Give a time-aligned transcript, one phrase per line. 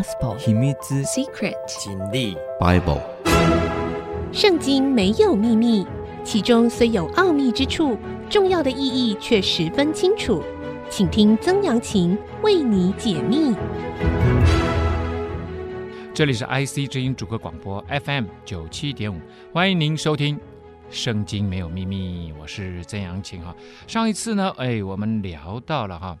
[0.00, 3.02] Gospel 秘密 Secret 真理 Bible。
[4.32, 5.86] 圣经没有秘密，
[6.24, 7.98] 其中虽有奥秘之处，
[8.30, 10.42] 重要的意义却十分清楚。
[10.88, 13.54] 请听曾阳晴为你解密。
[16.14, 19.20] 这里是 IC 之音主客广播 FM 九七点五，
[19.52, 20.34] 欢迎您收听
[20.90, 23.54] 《圣经没有秘密》，我是曾阳晴哈。
[23.86, 26.16] 上一次呢，哎，我们聊到了哈。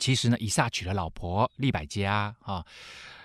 [0.00, 2.64] 其实呢，以撒娶了老婆利百加啊，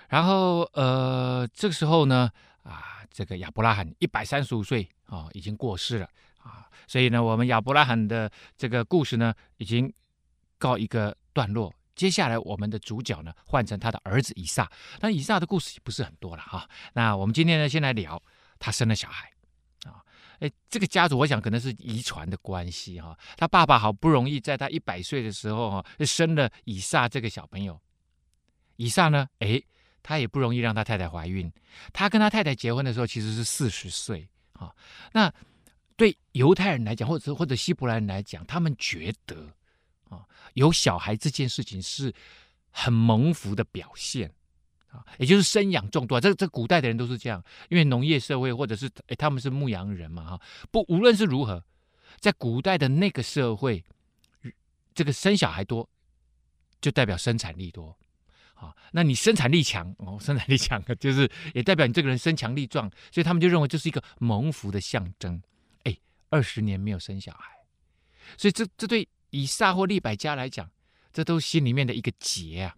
[0.08, 2.30] 然后呃，这个时候呢，
[2.62, 6.08] 啊，这个亚伯拉罕一百三十五岁啊，已经过世了
[6.38, 9.92] 啊，所以呢，我们亚伯拉罕的这个故事呢，已经
[10.58, 11.72] 告一个段落。
[11.94, 14.70] 接下来，我们的主角呢，换成他的儿子以撒。
[15.00, 16.68] 但以撒的故事也不是很多了哈。
[16.92, 18.22] 那我们今天呢，先来聊
[18.58, 19.32] 他生了小孩。
[20.40, 23.18] 哎，这个家族我想可能是遗传的关系哈。
[23.36, 27.80] 他爸爸好不容易在他一百岁的时候哈，生了以撒这个小朋友。
[28.76, 29.62] 以撒呢，哎，
[30.02, 31.50] 他也不容易让他太太怀孕。
[31.92, 34.70] 他跟他太太结婚的时候其实是四十岁啊。
[35.12, 35.32] 那
[35.96, 39.48] 对犹太人来讲，或者或者希伯来人来讲，他们觉得
[40.10, 42.12] 啊，有小孩这件事情是
[42.70, 44.30] 很蒙福的表现。
[45.18, 50.40] 也就是生养众多，这这古代的人都是这样，因为农业社会或者是诶他们是牧羊人嘛哈。
[50.70, 51.62] 不，无论是如何，
[52.20, 53.82] 在古代的那个社会，
[54.94, 55.88] 这个生小孩多，
[56.80, 57.96] 就代表生产力多，
[58.54, 65.40] 啊，那你生产力强哦，生产力强就是也代表你这个人身强力壮，所以他们就认为这是一个蒙福的象征。
[65.84, 65.96] 哎，
[66.30, 67.52] 二十年没有生小孩，
[68.36, 70.70] 所以这这对以撒或利百加来讲，
[71.12, 72.76] 这都心里面的一个结啊。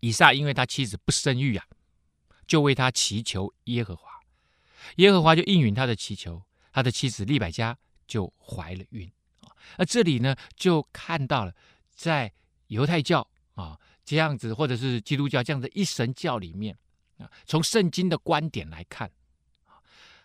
[0.00, 1.64] 以撒因为他妻子不生育啊，
[2.46, 4.10] 就为他祈求耶和华，
[4.96, 9.10] 耶和华就应允他的祈求，他的妻子利百加就怀了孕
[9.42, 9.54] 啊。
[9.76, 11.54] 那这里呢，就看到了
[11.94, 12.32] 在
[12.68, 16.76] 犹太教啊这样子，或者是基督教这样的一神教里面
[17.18, 19.10] 啊，从圣经的观点来看，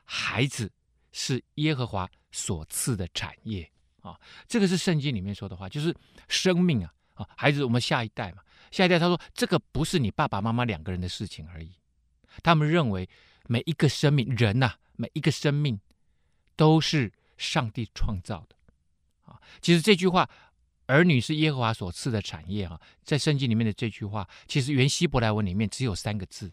[0.03, 0.71] 孩子
[1.11, 3.69] 是耶和华所赐的产业
[4.01, 4.19] 啊。
[4.47, 5.93] 这个是圣经里面说的话，就是
[6.29, 8.41] 生命啊啊，孩子我们下一代嘛。
[8.75, 11.71] 下一代他说：“这个不是你爸爸妈妈两个人的事情而已。
[12.43, 13.07] 他们认为
[13.47, 15.79] 每一个生命，人呐，每一个生命
[16.57, 18.55] 都是上帝创造的。
[19.31, 20.29] 啊，其实这句话
[20.87, 26.51] ‘儿女是耶和华所赐的产业’啊，在圣经里面的这句话，其实原希伯来文里面只有三个字：‘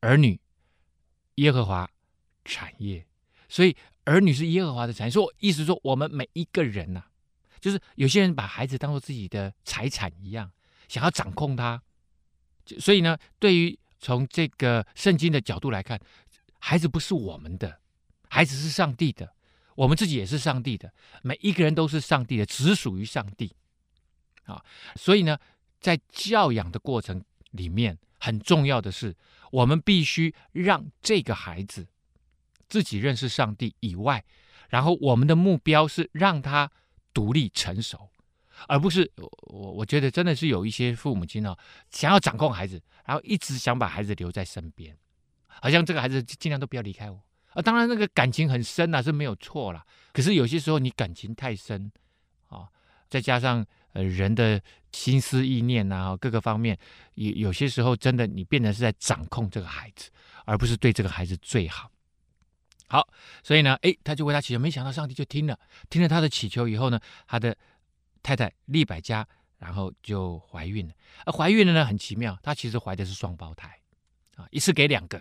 [0.00, 0.38] 儿女，
[1.36, 1.90] 耶和华，
[2.44, 3.06] 产业’。
[3.48, 3.74] 所以
[4.04, 7.04] ‘儿女是耶和华的产业’，说意思说我们每一个人呐，
[7.60, 10.52] 就是有些人把孩子当做自己的财产一样。”
[10.90, 11.80] 想要掌控他，
[12.80, 16.00] 所以呢，对于从这个圣经的角度来看，
[16.58, 17.78] 孩子不是我们的，
[18.28, 19.32] 孩子是上帝的，
[19.76, 20.92] 我们自己也是上帝的，
[21.22, 23.54] 每一个人都是上帝的，只属于上帝
[24.46, 24.64] 啊。
[24.96, 25.38] 所以呢，
[25.78, 27.22] 在教养的过程
[27.52, 29.16] 里面，很重要的是，
[29.52, 31.86] 我们必须让这个孩子
[32.68, 34.24] 自己认识上帝以外，
[34.68, 36.72] 然后我们的目标是让他
[37.14, 38.10] 独立成熟。
[38.68, 41.56] 而不是我，我觉得真的是有一些父母亲哦，
[41.90, 44.96] 想要掌控孩子，然后一直想把孩子留在身边，
[45.46, 47.20] 好像这个孩子尽量都不要离开我
[47.52, 47.62] 啊。
[47.62, 49.84] 当然，那个感情很深呐，是没有错啦。
[50.12, 51.90] 可是有些时候你感情太深
[52.48, 52.68] 啊，
[53.08, 54.60] 再加上呃人的
[54.92, 56.78] 心思意念呐，各个方面，
[57.14, 60.10] 有有些时候真的你变成是在掌控这个孩子，
[60.44, 61.90] 而不是对这个孩子最好。
[62.88, 63.08] 好，
[63.42, 67.56] 所以呢，诶，他就为他祈求，没想到上帝就听了，听了他的祈求以后呢，他的。
[68.22, 69.26] 太太利百加，
[69.58, 70.94] 然后就怀孕了。
[71.26, 73.78] 而怀孕了呢，很奇妙，她其实怀的是双胞胎，
[74.36, 75.18] 啊，一次给两个，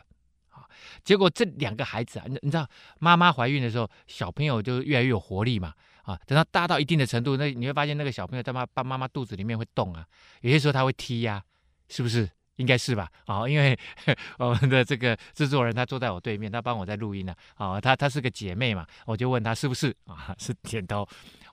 [0.50, 0.68] 啊，
[1.04, 2.68] 结果这两个孩子啊，你你知道，
[3.00, 5.74] 妈妈怀孕的时候，小朋友就越来越有活力嘛，
[6.04, 10.06] 啊，等到大到一定的程度，那你会发现那个小朋友在妈爸妈妈肚子里面会动啊，
[10.42, 11.44] 有些时候他会踢呀，
[11.88, 12.30] 是不是？
[12.60, 13.10] 应该是吧？
[13.26, 13.80] 啊，因为
[14.38, 20.36] 我们的这个制作人他坐在我对面，他帮我在录音呢，啊，他他是个姐妹嘛，我就问他是不是啊？
[20.38, 21.08] 是点头。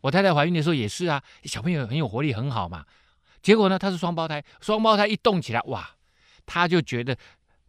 [0.06, 2.86] 我太太怀孕的时候也是啊，小朋友很有活力，很好嘛。
[3.42, 5.96] 结果呢，她是双胞胎，双胞胎一动起来，哇，
[6.46, 7.18] 她就觉得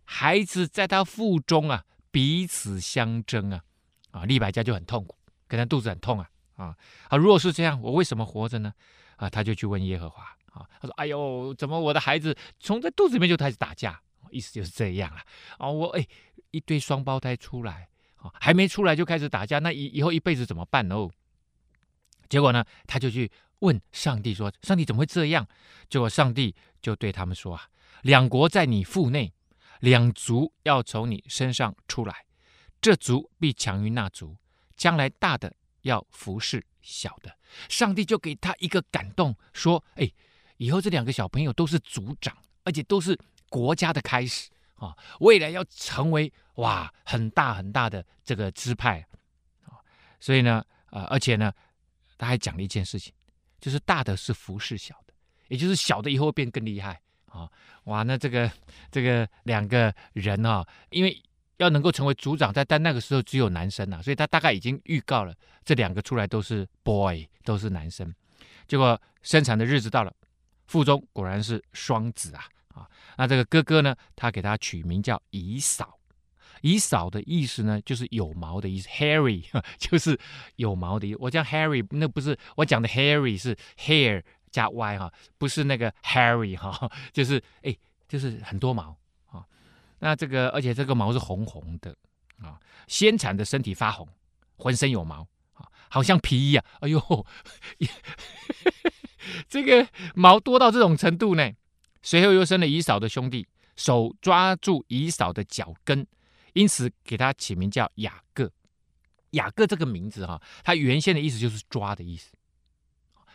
[0.06, 3.64] 孩子在她腹中啊，彼此相争啊，
[4.12, 5.18] 啊，利百家就很痛苦，
[5.48, 6.78] 可能肚子很痛啊，啊，
[7.10, 8.72] 啊，如果是这样，我为什么活着呢？
[9.16, 10.22] 啊，他就去问耶和华，
[10.54, 14.00] 啊，他说，哎呦，怎么我的孩子从在肚子里面就开始打架？
[14.30, 15.26] 意思就是这样啊，
[15.58, 16.06] 啊，我哎，
[16.52, 21.10] 一堆双胞胎出来，啊，还没出来就开始打架，那以以后一辈子怎么办哦？
[22.30, 25.48] 结果呢，他就去问上帝说：“上帝怎么会这样？”
[25.90, 27.68] 结果上帝就对他们说：“啊，
[28.04, 29.34] 两国在你腹内，
[29.80, 32.26] 两族要从你身上出来，
[32.80, 34.38] 这族必强于那族，
[34.76, 37.36] 将来大的要服侍小的。”
[37.70, 40.12] 上帝就给他一个感动，说：“哎，
[40.58, 43.18] 以后这两个小朋友都是族长，而且都是
[43.50, 49.08] 国家的开始啊，未来要成为哇很大很大的这个支派
[49.64, 49.80] 啊，
[50.20, 51.52] 所以呢，呃，而且呢，
[52.18, 53.14] 他还讲了一件事情，
[53.60, 55.14] 就是大的是服侍小的，
[55.48, 57.50] 也就是小的以后会变更厉害啊，
[57.86, 58.52] 哇，那这个
[58.92, 61.22] 这个两个人啊，因为
[61.58, 65.34] 要能够成为组长，在但那个时候只有男生啊，所以他大概已经预告了
[65.64, 68.14] 这两个出来都是 boy，都是男生，
[68.68, 70.14] 结果生产的日子到了。
[70.68, 72.44] 腹中果然是双子啊
[72.74, 72.86] 啊！
[73.18, 75.97] 那这个哥哥呢，他给他取名叫以扫。
[76.62, 79.44] 以嫂的意思呢，就是有毛的意思，hairy
[79.78, 80.18] 就是
[80.56, 81.18] 有毛的意思。
[81.22, 87.76] 我讲 hairy，那不是我讲的 hairy 是 hair 加 y 哈，不是那个 Harry 哈，就是哎，
[88.08, 88.96] 就是很多毛
[89.28, 89.46] 啊。
[90.00, 91.96] 那这个而且这个毛是红红的
[92.42, 92.58] 啊，
[92.88, 94.08] 先产的身体发红，
[94.56, 96.64] 浑身有毛啊，好像皮一样。
[96.80, 97.00] 哎呦！
[99.50, 101.52] 这个毛多到这种程度呢？
[102.02, 103.46] 随后又生了以嫂的兄弟，
[103.76, 106.08] 手抓住以嫂的脚跟，
[106.58, 108.52] 因此给他起名叫雅各。
[109.32, 112.32] 雅各这个名字哈，他原先的意思就是抓的意思，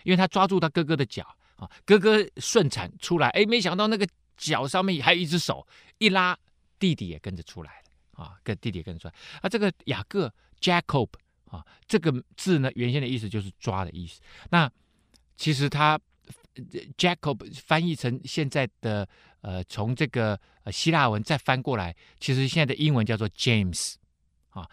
[0.04, 1.22] 因为他抓住他哥哥的脚
[1.56, 5.66] 啊，哥哥顺产出来，哎，没想到那个脚上面还有一只手，
[5.98, 6.36] 一拉，
[6.78, 9.14] 弟弟也跟着出来了啊，跟弟弟也跟着出来。
[9.42, 11.10] 啊，这个雅各 Jacob
[11.44, 14.18] 啊，这个字呢，原先的意思就是抓的意思。
[14.50, 14.68] 那
[15.36, 16.00] 其实他
[16.96, 19.06] Jacob 翻译成现在的
[19.42, 20.40] 呃，从这个
[20.72, 23.94] 希腊文再翻过来，其实现在的英文叫做 James
[24.50, 24.68] 啊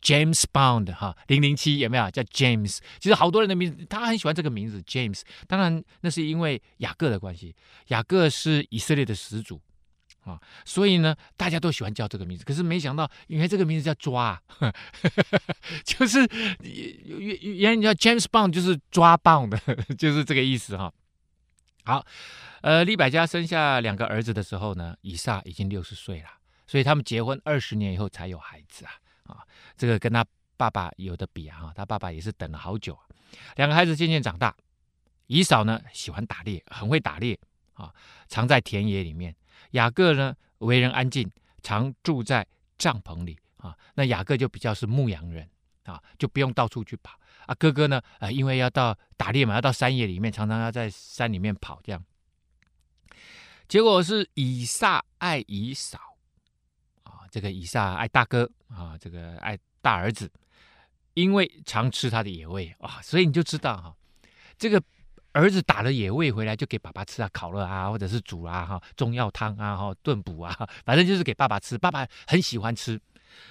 [0.00, 2.78] ，James Bond 哈，零零七有没有叫 James？
[2.98, 5.22] 其实好多人的名字，他很喜欢这个名字 James。
[5.46, 7.54] 当然，那是因为雅各的关系，
[7.88, 9.60] 雅各是以色列的始祖。
[10.24, 12.44] 啊，所以呢，大家都喜欢叫这个名字。
[12.44, 14.38] 可是没想到，原来这个名字叫抓，
[15.82, 16.18] 就是
[16.60, 19.58] 原原来叫 James Bond，就是抓棒的，
[19.96, 20.92] 就是这个意思哈。
[21.90, 22.06] 好，
[22.60, 26.28] 呃，利百加生下两个儿子的时候呢，以撒已经六十岁了，
[26.64, 28.92] 所以他们结婚二十年以后才有孩子啊。
[29.24, 29.42] 啊，
[29.76, 30.24] 这个跟他
[30.56, 33.02] 爸爸有的比啊，他爸爸也是等了好久啊。
[33.56, 34.54] 两个孩子渐渐长大，
[35.26, 37.36] 以扫呢喜欢打猎，很会打猎
[37.74, 37.92] 啊，
[38.28, 39.34] 藏在田野里面。
[39.72, 41.28] 雅各呢，为人安静，
[41.60, 42.46] 常住在
[42.78, 43.76] 帐篷里啊。
[43.94, 45.50] 那雅各就比较是牧羊人
[45.86, 47.18] 啊，就不用到处去跑
[47.50, 47.54] 啊。
[47.58, 52.04] 哥哥呢，呃，因为要到打猎嘛，要到山野里面，常常要在山里面跑这样。
[53.68, 55.98] 结果是以撒爱以扫
[57.02, 60.30] 啊，这个以撒爱大哥啊，这个爱大儿子，
[61.14, 63.94] 因为常吃他的野味啊，所以你就知道哈、啊，
[64.56, 64.82] 这个。
[65.32, 70.52] 儿子打了野味回来，就给爸爸吃啊，烤了啊，或者是煮啊，哈，中药汤啊，哈，炖补啊，
[70.84, 71.78] 反正就是给爸爸吃。
[71.78, 73.00] 爸爸很喜欢吃，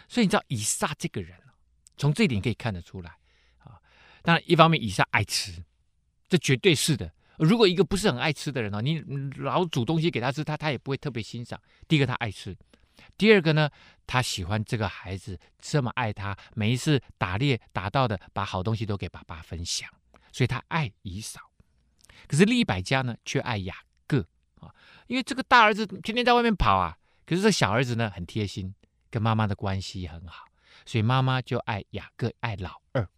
[0.10, 1.40] 所以你知道以撒这个人，
[1.96, 3.16] 从这点可以看得出来。
[4.30, 5.64] 当然，一方面以撒爱吃，
[6.28, 7.12] 这绝对是的。
[7.40, 9.00] 如果一个不是很爱吃的人呢，你
[9.38, 11.60] 老煮东西给他吃，他他也不会特别欣赏。
[11.88, 12.56] 第一个他爱吃，
[13.18, 13.68] 第二个呢，
[14.06, 19.90] 他喜欢这个孩子这么爱他，每一次打猎打到的，把好东西都给爸爸分享，
[20.32, 21.40] 所以他爱以扫。
[22.28, 24.20] 可是利百加呢，却爱雅各
[24.60, 24.70] 啊，
[25.08, 26.96] 因为这个大儿子天天在外面跑啊，
[27.26, 28.76] 可是这小儿子呢很贴心，
[29.10, 30.46] 跟妈妈的关系很好，
[30.86, 33.10] 所以妈妈就爱雅各，爱老二。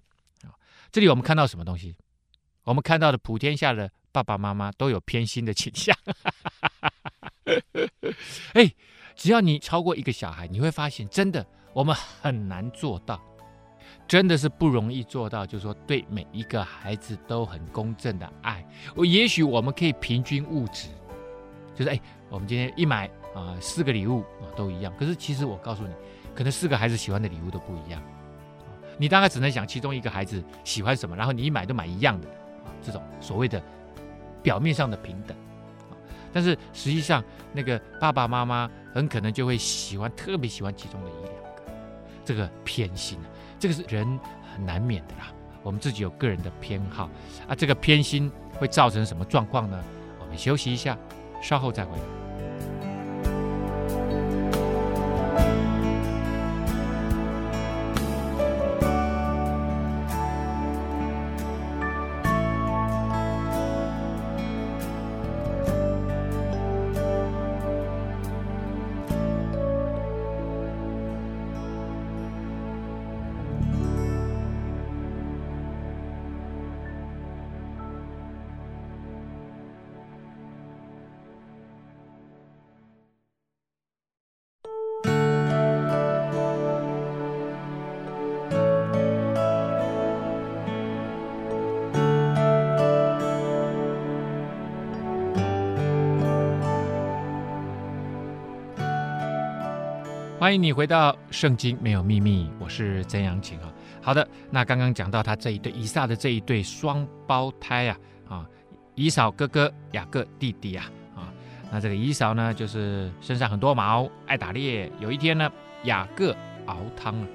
[0.91, 1.95] 这里我们看到什么东西？
[2.63, 5.95] 我们看到的普天下的爸爸妈妈都有偏心的倾向。
[8.53, 8.69] 哎，
[9.15, 13.19] 只要你超过一个小孩，你会发现真的我们很难做到。
[14.07, 18.65] 真的是不容易做到，就是说对每一个孩子都很公正的爱。
[18.93, 20.89] 我也许我们可以平均物质，
[21.73, 21.99] 就是哎，
[22.29, 24.93] 我们今天一买啊四个礼物啊都一样。
[24.97, 25.93] 可是其实我告诉你，
[26.35, 28.03] 可能四个孩子喜欢的礼物都不一样。
[28.97, 32.27] 你大概只能想其中一个孩子喜欢什么，然后你一买都买一样的
[32.63, 33.61] 啊，这种所谓的
[34.43, 35.35] 表面上的平等。
[36.33, 41.63] 但是实际上那个爸爸妈妈很可能就会喜欢特别喜欢其中的一两个，
[42.23, 43.25] 这个偏心啊。
[43.59, 44.19] 这个是人
[44.55, 45.27] 很难免的啦，
[45.61, 47.09] 我们自己有个人的偏好
[47.47, 49.83] 啊，这个偏心会造成什么状况呢？
[50.19, 50.97] 我们休息一下，
[51.41, 52.20] 稍后再回。
[100.51, 103.71] 欢迎你回到《圣经没有秘密》，我是曾阳晴啊。
[104.01, 108.45] 好的，那刚刚讲到他这一对以撒的这一对双胞胎啊啊，
[108.93, 111.31] 以扫哥哥，雅各弟弟啊啊。
[111.71, 114.91] 那这个以扫呢，就是身上很多毛，爱打猎。
[114.99, 115.49] 有一天呢，
[115.85, 117.27] 雅各熬汤了，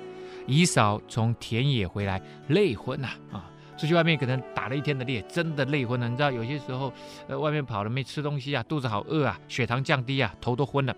[0.47, 3.51] 以扫从田野回来，累昏了啊。
[3.79, 6.07] 出去外面可能打了一天的猎，真的累昏了。
[6.07, 6.93] 你知道有些时候，
[7.29, 10.95] 呃，外面跑了没吃东西啊，肚子好饿啊，血糖降低啊，头都昏了。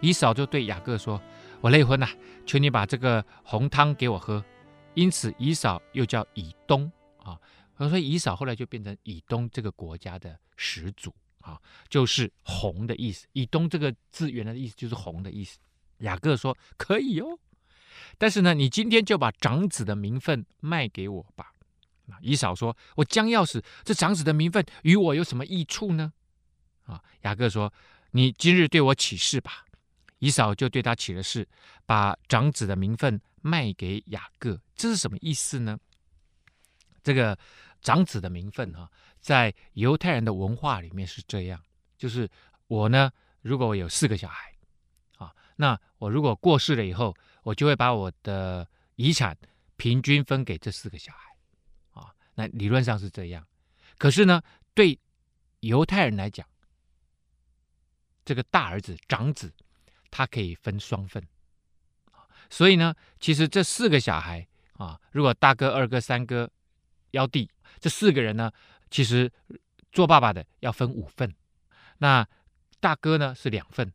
[0.00, 1.20] 以扫就对雅各说
[1.60, 2.08] ：“我累昏了，
[2.46, 4.44] 求你把这个红汤给我喝。”
[4.94, 7.38] 因此，以扫又叫以东啊。
[7.78, 13.26] 所以以扫后来就变成以东这个国家的始祖啊，就是红的意思。
[13.32, 15.58] 以东这个字原来的意思就是红的意思。
[15.98, 17.38] 雅各说：“可以哦，
[18.18, 21.52] 但是呢，你今天就把长子的名分卖给我吧。”
[22.22, 26.12] 以扫说：“我将要死，这长子的名分与我有什么益处呢？”
[26.86, 27.72] 啊，雅各说
[28.12, 29.64] ：“你今日对我起誓吧。”
[30.18, 31.46] 以扫就对他起了誓，
[31.86, 34.60] 把长子的名分卖给雅各。
[34.74, 35.78] 这是什么意思呢？
[37.02, 37.38] 这个
[37.80, 41.62] 长子的名分哈，在犹太人的文化里面是这样：
[41.96, 42.28] 就是
[42.66, 43.10] 我呢，
[43.40, 44.52] 如果我有四个小孩，
[45.16, 49.36] 啊，那我如果过世了以后，我就会把我的遗产
[49.76, 51.30] 平均分给这四个小孩。
[51.92, 53.46] 啊那理论上是这样，
[53.96, 54.42] 可是呢，
[54.74, 54.98] 对
[55.60, 56.46] 犹太人来讲，
[58.24, 59.52] 这个大儿子长子，
[60.10, 61.22] 他可以分双份，
[62.50, 66.50] 所以呢，其实这四个小孩啊，如果大哥、二哥、三哥、
[67.12, 67.50] 幺弟
[67.80, 68.50] 这四个人呢，
[68.90, 69.30] 其实
[69.92, 71.34] 做爸爸的要分五份，
[71.98, 72.26] 那
[72.80, 73.92] 大哥呢是两份，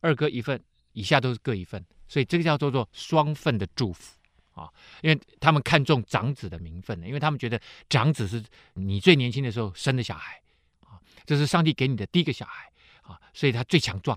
[0.00, 0.62] 二哥一份，
[0.92, 4.16] 以下都是各一份，所以这个叫做做双份的祝福。
[4.54, 4.70] 啊，
[5.02, 8.40] 因为他们看重长子的名分呢，因为他们觉得长子是
[8.74, 10.40] 你最年轻的时候生的小孩，
[10.82, 10.94] 啊，
[11.26, 12.70] 这是上帝给你的第一个小孩，
[13.02, 14.16] 啊，所以他最强壮，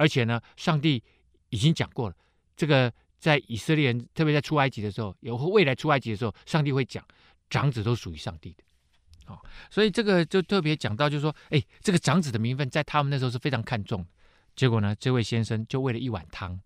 [0.00, 1.02] 而且呢，上帝
[1.50, 2.16] 已经讲过了，
[2.56, 7.04] 这个在以色列人，特别在出埃及的时候，有未来出埃及的时候，上帝会讲
[7.50, 9.36] 长子都属于上帝的，
[9.70, 14.06] 所以这个就特别讲到，就是说，哎，这个长子的名分在他们那时候是非常看重，
[14.56, 16.58] 结果呢，这位先生就为了一碗汤。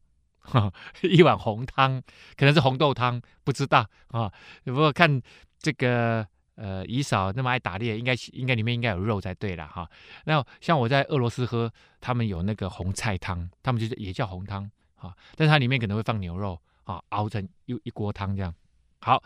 [1.03, 2.03] 一碗红汤，
[2.37, 4.31] 可能是红豆汤，不知道啊。
[4.65, 5.21] 不过看
[5.59, 9.91] 这个呃，以嫂那么爱打猎，应该应该里面应该有肉才对了哈。
[10.25, 18.55] 那像我在俄罗斯喝，他们有那个红菜汤，他们就是也叫红汤啊，但是它里面可能会放牛肉啊，熬成一一锅汤这样。
[19.01, 19.23] 好，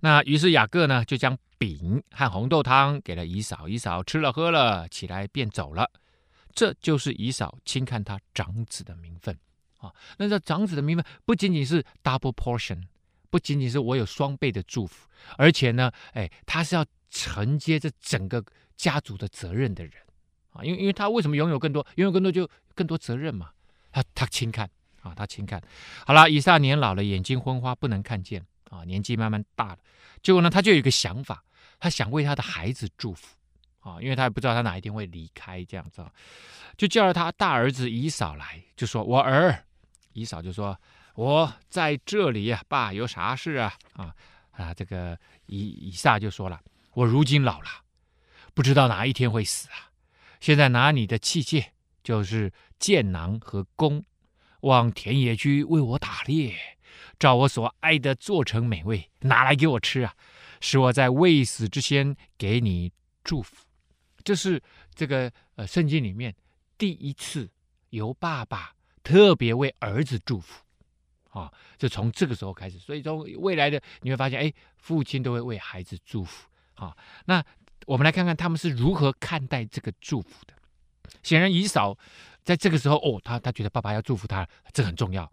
[0.00, 5.90] 那于是雅各呢就将饼和红豆汤给了以嫂，以嫂吃了喝了，起来便走了。
[6.54, 9.36] 这就是以嫂轻看他长子的名分。
[9.78, 12.82] 啊，那这长子的名分不仅仅是 double portion，
[13.30, 18.44] 不仅仅是我有双倍的祝福，而且呢，哎，他是要承接这整个
[18.76, 19.92] 家族的责任的人
[20.52, 23.50] 啊，因为因为他为什么拥有更多，拥有更多就更多责任嘛，
[23.92, 24.68] 他他轻看
[25.02, 25.62] 啊，他轻看。
[26.06, 29.78] 好了，以撒年老了，眼睛昏花，不能看见啊，年纪慢慢大了，
[30.22, 31.44] 结果呢，他就有一个想法，
[31.78, 33.36] 他想为他的孩子祝福
[33.80, 36.04] 啊，因为他也不知道他哪一天会离开这样子，
[36.76, 39.62] 就叫了他大儿子以扫来，就说：“我儿。”
[40.12, 40.78] 以扫就说
[41.16, 43.74] ：“我在这里呀，爸有啥事啊？
[43.94, 44.14] 啊
[44.50, 44.74] 啊！
[44.74, 46.60] 这个以以撒就说了：
[46.92, 47.68] 我如今老了，
[48.52, 49.90] 不知道哪一天会死啊！
[50.40, 51.68] 现在拿你的器械，
[52.02, 54.04] 就是箭囊和弓，
[54.60, 56.54] 往田野去为我打猎，
[57.18, 60.14] 照我所爱的做成美味，拿来给我吃啊！
[60.60, 62.92] 使我在未死之前给你
[63.24, 63.56] 祝福。
[64.22, 64.62] 这是
[64.94, 66.34] 这个呃圣经里面
[66.76, 67.50] 第一次
[67.88, 68.74] 由爸爸。”
[69.06, 70.64] 特别为儿子祝福，
[71.36, 77.44] 啊，就从这个时候开始，所以从未来的你会发现，哎，父亲都会为孩子祝福，啊，那
[77.84, 80.54] 我们来看看他们是如何看待这个祝福的。
[81.22, 81.96] 显然，以扫
[82.42, 85.30] 在这个时候，哦，他他觉得爸爸要祝福他，这很重要，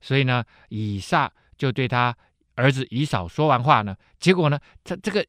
[0.00, 2.16] 所以呢，以撒就对他
[2.56, 5.24] 儿子以扫说完话呢，结果呢，他这个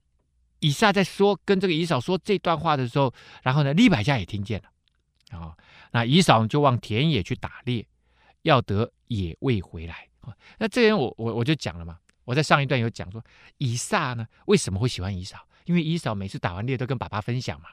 [0.59, 3.13] 以撒在说跟这个以扫说这段话的时候，
[3.43, 5.37] 然后呢，利百加也听见了。
[5.37, 5.55] 啊，
[5.91, 7.85] 那以扫就往田野去打猎，
[8.41, 10.07] 要得野味回来
[10.57, 13.23] 那这边我我我就讲了嘛，我在上一段有讲说，
[13.57, 15.37] 以撒呢为什么会喜欢以扫？
[15.65, 17.69] 因为以扫每次打完猎都跟爸爸分享嘛，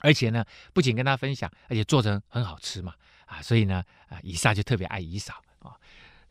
[0.00, 2.94] 而且呢不仅跟他分享，而且做成很好吃嘛
[3.26, 5.76] 啊，所以呢啊以撒就特别爱以扫啊。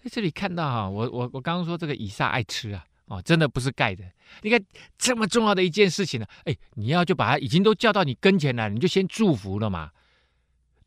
[0.03, 2.85] 在这里看到哈，我我我刚刚说这个以撒爱吃啊。
[3.09, 4.03] 哦，真的不是盖的。
[4.41, 4.61] 你看
[4.97, 9.89] 这么重要的一件事情呢，哎，你要就把他已经都叫到你跟前来，你就先祝福了嘛。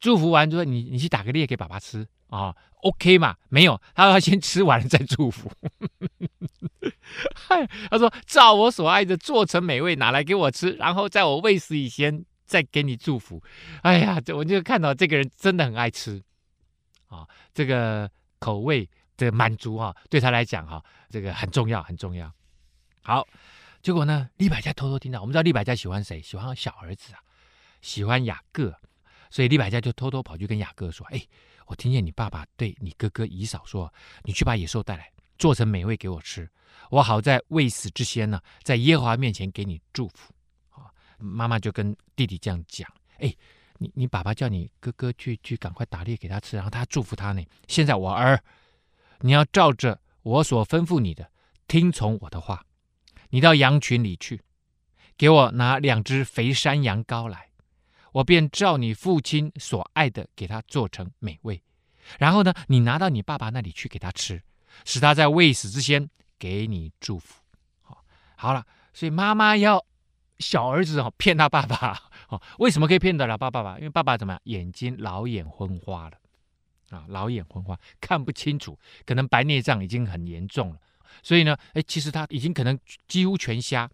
[0.00, 3.36] 祝福完之后，你你去打个猎给爸爸吃啊，，OK 嘛？
[3.48, 5.52] 没有，他要先吃完了再祝福。
[7.34, 13.42] 嗨， 他说照我所爱的做成美味，拿来给我吃，然后在我未死以前再给你祝福。
[13.82, 16.22] 哎呀，我就看到这个人真的很爱吃
[17.08, 17.28] 啊，哦。
[17.52, 22.32] 这个口味的满足啊，对他来讲哈，这个很重要，很重要。
[23.02, 23.26] 好，
[23.82, 26.22] 结果呢，利百加偷偷听到，我们知道利百加喜欢谁？
[26.22, 27.20] 喜欢小儿子啊，
[27.82, 28.74] 喜欢雅各，
[29.30, 31.26] 所以利百加就偷偷跑去跟雅各说：“哎，
[31.66, 33.92] 我听见你爸爸对你哥哥以扫说，
[34.24, 36.50] 你去把野兽带来，做成美味给我吃，
[36.90, 40.34] 我好在未死之先呢，在耶和华面前给你祝福。”
[40.70, 42.86] 啊，妈妈就跟弟弟这样讲
[43.20, 43.34] ：“哎。”
[43.82, 47.42] 你你爸爸叫你哥哥去去赶快打猎给他吃，然后他祝福他呢。
[47.66, 48.38] 现在我儿，
[49.20, 51.30] 你要照着我所吩咐你的，
[51.66, 52.62] 听从我的话。
[53.30, 54.42] 你到羊群里去，
[55.16, 57.48] 给我拿两只肥山羊羔来，
[58.12, 61.62] 我便照你父亲所爱的给他做成美味。
[62.18, 64.42] 然后呢，你拿到你爸爸那里去给他吃，
[64.84, 67.40] 使他在未死之前给你祝福。
[67.82, 68.04] 好，
[68.36, 69.84] 好了，所以妈妈要
[70.38, 71.96] 小儿子哦骗他爸爸。
[72.28, 73.76] 哦，为什么可以骗得了爸爸爸？
[73.78, 74.40] 因为爸爸怎么样？
[74.44, 76.18] 眼睛老眼昏花了，
[76.90, 80.76] 啊，老眼昏花，看不清楚，可能白内障已经很严重了。
[81.22, 83.88] 所以呢，哎，其实他已经可能几乎全瞎。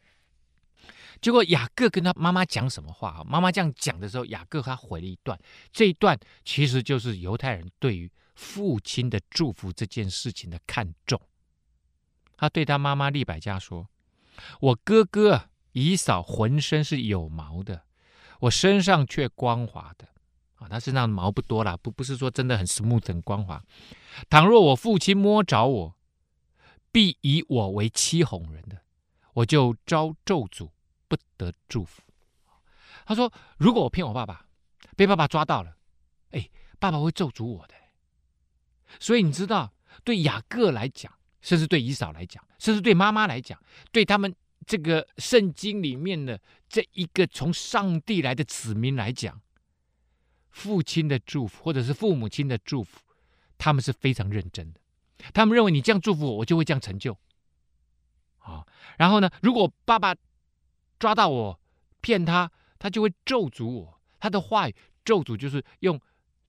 [1.20, 3.08] 结果雅各跟他妈妈讲什么话？
[3.08, 5.38] 啊，妈妈这样讲的时候，雅各他回了一段，
[5.73, 11.20] 这一段其实就是犹太人对于父亲的祝福这件事情的看重。
[12.37, 13.88] 他对他妈妈利百加说
[14.61, 17.82] ：“我哥哥以扫浑身是有毛的。”
[18.40, 20.06] 我身上却光滑的
[20.56, 23.64] 啊，他身上的毛不多啦，不不是说真的很 smooth 很光滑。
[24.28, 25.94] 倘若我父亲摸着我，
[26.92, 28.82] 必以我为欺哄人的，
[29.32, 30.68] 我就招咒诅，
[31.09, 32.03] 不得祝福。
[33.05, 34.47] 他说：如果我骗我爸爸，
[34.97, 35.77] 被爸爸抓到了，
[36.31, 36.49] 哎，
[36.79, 37.75] 爸爸会咒诅我的。
[38.99, 39.73] 所以你知道，
[40.05, 43.61] 对雅各来讲，甚至对以扫来讲，甚至对妈妈来讲，
[43.93, 44.35] 对他们。
[44.67, 49.41] 这个圣经里面的这一个从上帝来的子民来讲，
[50.51, 52.99] 父亲的祝福或者是父母亲的祝福，
[53.57, 54.81] 他们是非常认真的。
[55.33, 57.12] 他们认为你这样祝福我，我就会这样成就。
[58.38, 58.66] 啊、哦，
[58.99, 60.12] 然后呢，如果爸爸
[60.98, 61.61] 抓到我
[62.00, 64.00] 骗他，他就会咒诅我。
[64.18, 66.00] 他的话语咒诅就是用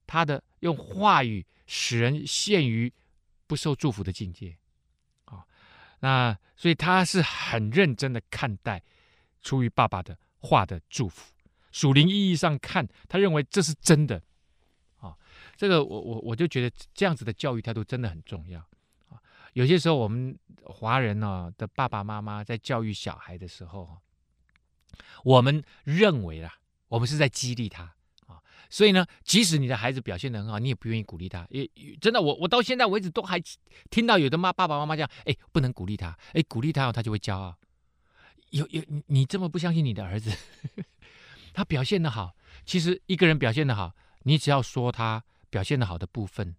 [0.06, 2.92] 他的用话语使人陷于
[3.46, 4.58] 不受祝福的境界
[5.26, 5.46] 啊。
[6.00, 8.82] 那所以他是很认真的看待
[9.42, 11.34] 出于爸爸的话的祝福，
[11.72, 14.22] 属灵意义上看，他认为这是真的
[14.98, 15.16] 啊。
[15.56, 18.66] 这个我我我就觉得这样子的教育态度真的很重要。
[19.54, 23.98] 有些时候我们华人呢的爸爸妈妈在教育小孩的时候，
[25.24, 27.96] 我们认为啦，我们是在激励他
[28.28, 28.42] 啊。
[28.70, 31.48] 所以呢，即使你的孩子表现得很好，你也不愿意鼓励他。
[31.50, 31.70] 也
[32.02, 33.42] 真的，我我到现在为止都还
[33.90, 37.56] 听到有的妈爸爸妈妈讲：“哎，不能鼓励他，哎，鼓励他他就会骄傲。”
[38.52, 40.32] 有有你你这么不相信你的儿子？
[41.54, 46.56] 他表现得好，其实一个人表现得好，你只要说他表现得好的部分，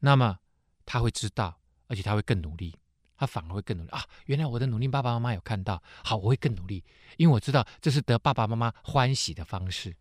[0.00, 0.38] 那么
[0.86, 2.76] 他会知道，而且他会更努力。
[3.20, 4.02] 他反而会更努力啊！
[4.24, 5.82] 原来我的努力，爸爸妈妈有看到。
[6.02, 6.82] 好，我会更努力，
[7.18, 9.94] 因为我知道这是得爸爸妈妈欢喜的方式。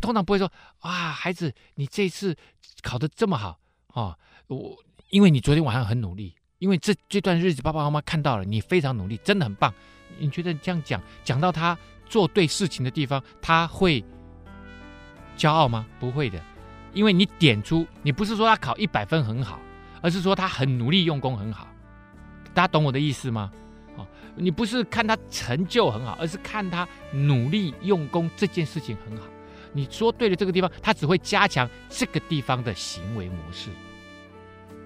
[0.00, 2.34] 通常不会说啊，孩子，你这次
[2.82, 4.16] 考得这么好啊，
[4.46, 4.74] 我
[5.10, 9.70] 因为你昨天晚上很努力，因为这这段日子爸爸妈妈看到了你非常努力，真的很棒。
[10.18, 11.76] 你觉得这样讲讲到他
[12.08, 14.02] 做对事情的地方，他会
[15.36, 15.86] 骄傲吗？
[16.00, 16.42] 不会的，
[16.94, 19.60] 因为你点出，你不是说他考一百分很好，
[20.00, 21.68] 而是说他很努力用功很好。
[22.56, 23.52] 大家懂我的意思吗？
[23.96, 29.24] 哦，你不是看他成就很好，而是看他努力用功这件事情很好。
[29.74, 33.68] 你说对了这个地方，他只会加强这个地方的行为模式，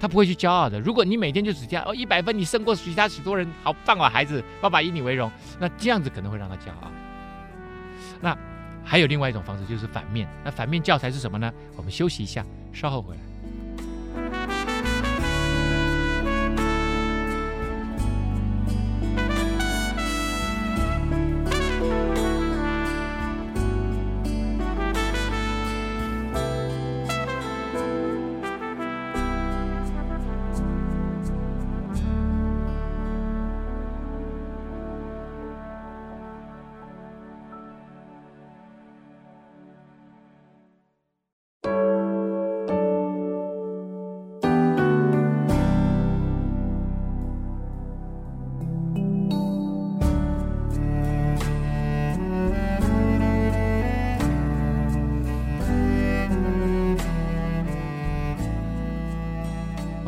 [0.01, 0.81] 他不会去骄傲的。
[0.81, 5.31] 如果你每天就只加哦一百分，你胜过其他许多人，好棒啊，孩子，爸爸以你为荣。
[5.61, 6.91] 那这样子可能会让他骄傲。
[8.21, 8.37] 那
[8.85, 10.29] 还有另外一种方式，就是反面。
[10.45, 11.53] 那反面教材是什么呢？
[11.77, 13.21] 我们休息一下，稍后回来。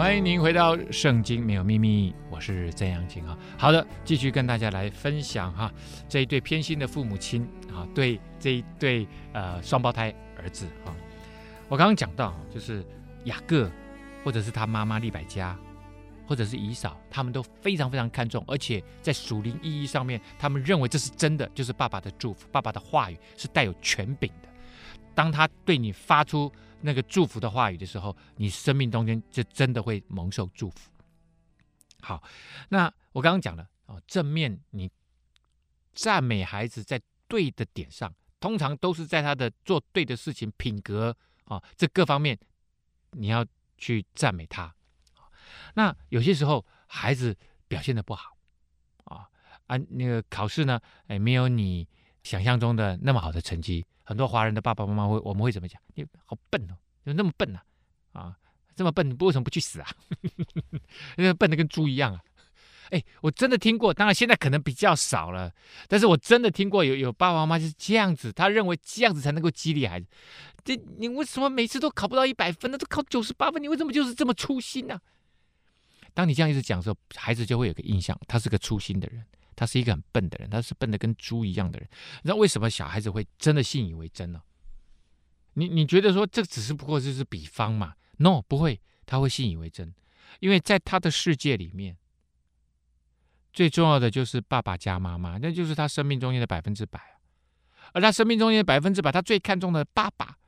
[0.02, 3.38] 欢迎您回到《圣经没有秘密》，我是曾阳晴啊。
[3.56, 5.72] 好的，继续跟大家来分享哈，
[6.08, 10.12] 这一对偏心的父母亲啊，对这一对呃双胞胎
[10.42, 10.92] 儿子哈。
[11.68, 12.84] 我刚刚讲到，就是
[13.26, 13.70] 雅各
[14.24, 15.56] 或者是他妈妈利百加，
[16.26, 24.48] 或者是姨嫂，他们都非常非常看重，而且在属灵意义上面，他们认为这是真的，就是爸爸的祝福，爸爸的话语是带有权柄的。
[25.14, 26.50] 当他对你发出
[26.82, 30.90] 那个祝福的话语的时候，你生命中间就真的会蒙受祝福。
[32.00, 32.22] 好，
[32.68, 34.90] 那我刚刚讲了哦，正面你
[35.94, 42.38] 赞美孩子在对的点上，通常都是在他的做对的事情、品格啊这各方面，
[43.12, 43.46] 你要
[43.78, 44.74] 去赞美他。
[45.74, 47.36] 那有些时候孩子
[47.68, 48.36] 表现的不好
[49.04, 49.28] 啊，
[49.66, 51.88] 啊，那个考试呢，哎，没有你
[52.22, 53.86] 想象中的那么好的成绩。
[54.04, 55.80] 很多华人的爸爸妈妈会，我们会怎么讲？
[55.94, 57.60] 你好笨哦，你那么笨呢？
[58.12, 58.36] 啊，
[58.74, 59.88] 这么笨，你为什么不去死啊？
[61.16, 62.20] 因为笨的跟猪一样啊！
[62.90, 65.50] 哎，我真的听过，当然现在可能比较少了，
[65.88, 70.06] 但是我真的听过有有爸爸妈妈就是这样子，他认为这样子才能够激励孩子。
[70.62, 72.76] 这你为什么每次都考不到一百分呢？
[72.76, 75.00] 都考九十八分，你为什么就是这么粗心呢？
[76.12, 81.88] 当你这样一直讲的时候，孩子就会有个印象，他是个粗心的人，他是一个很笨的人，他是笨的跟猪一样的人。
[82.22, 84.42] 你知道为什么小孩子会真的信以为真呢？
[85.54, 89.94] 你你觉得说这只是不过就是比方嘛？No，不会，他会信以为真，
[90.40, 91.96] 因为在他的世界里面，
[93.52, 97.18] 最重要的就是爸爸加妈妈，那就是他生命中间的百分之百。
[97.92, 100.38] 而他生命中间的百分之百，他最看重的爸爸，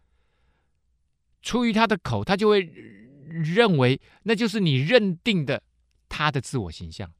[1.42, 3.02] 出于他的口，他就会。
[3.26, 5.60] 认为那就是你认定的
[6.08, 7.10] 他的自我形象。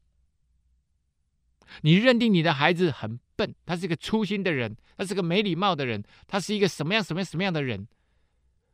[1.81, 7.87] 你认定你的孩子很笨，他是一个粗心的人，他是个没礼貌的人，他是一个什么样什么样什么样的人？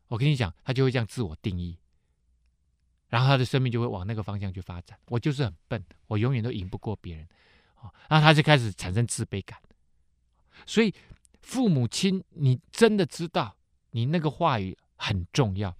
[0.07, 1.77] 我跟你讲，他就会这样自我定义，
[3.07, 4.99] 然后他的生命就会往那个方向去发展。
[5.07, 7.27] 我就是很笨，我永远都赢不过别人，
[7.75, 9.57] 啊，然后他就开始产生自卑感。
[10.65, 10.93] 所以
[11.39, 13.55] 父母亲，你真的知道，
[13.91, 15.75] 你那个话语很重要。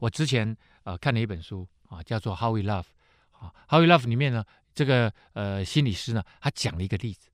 [0.00, 2.82] 我之前呃看了一本书啊，叫做《How We Love》
[3.38, 4.44] 啊，《How We Love》里面呢，
[4.74, 7.28] 这个呃心理师呢，他讲了一个例子。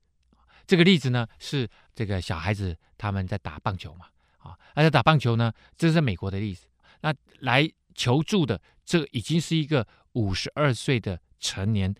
[0.67, 4.05] 这个例子呢是这个小孩子他们在打棒球嘛
[4.37, 6.67] 啊，而在打棒球呢，这是在美国的例子。
[7.01, 11.93] 那来求助的这已经是一个五十二岁的成年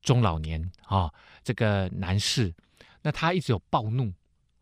[0.00, 1.12] 中老年啊，
[1.44, 2.52] 这个男士。
[3.02, 4.12] 那他一直有暴怒。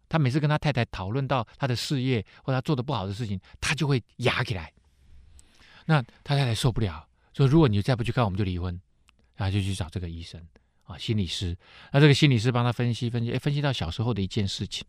[0.07, 4.73] 他每次跟他太太讨论到他的事业或他做的不好的事情，他就会哑起来。
[5.87, 8.79] 那他太太受不了，说：“如果你再不去看，我们就离婚。”
[9.37, 10.41] 然后就去找这个医生
[10.85, 11.57] 啊，心理师。
[11.93, 14.87] 那这个心理师帮他分析分析，哎，分析到小时候的一件事情。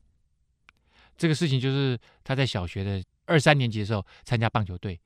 [1.17, 4.99] 这个事情就是他在小学的二三年级的时候参加棒球队，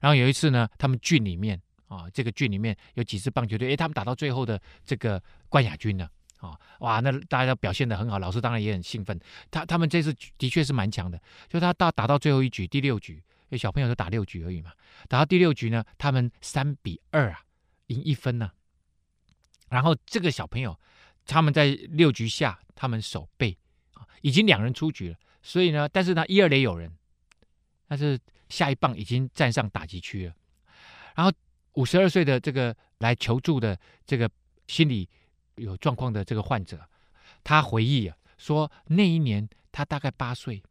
[0.00, 6.10] 然后有一次呢，他们郡里面啊，这个郡里面有几支棒球队，哎，他们打到最后的这个冠亚军了。
[6.38, 9.16] 啊、哇，那大家都表现的很好，老师当然也很兴奋。
[9.48, 11.16] 他他们这次的确是蛮强的，
[11.48, 14.72] 就他到打到最后一局，第六局，因为小朋友都打六局而已嘛。
[15.08, 17.44] 打到第六局呢，他们三比二啊，
[17.86, 18.50] 赢一分呢、
[19.72, 20.78] 然后这个小朋友，
[21.26, 23.56] 他们在六局下，他们守备
[23.94, 25.16] 啊，已经两人出局了。
[25.42, 26.92] 所以呢，但是呢，一二垒有人，
[27.88, 30.34] 但是下一棒已经站上打击区了。
[31.16, 31.32] 然后
[31.72, 34.30] 五十二岁的这个来求助的这个
[34.68, 35.08] 心理。
[35.56, 36.80] 有状况的这个患者，
[37.44, 40.62] 他回忆啊，说那一年他大概八岁，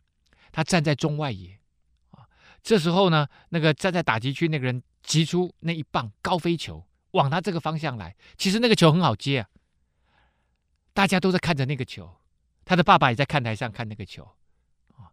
[0.51, 1.59] 他站在中外野，
[2.63, 9.49] 这时候呢，那个站在打击区那个人击出那一棒高飞球往他这个方向来，其实那个球很好接啊，
[10.93, 12.17] 大家都在看着那个球，
[12.65, 14.23] 他的爸爸也在看台上看那个球
[14.95, 15.11] 啊，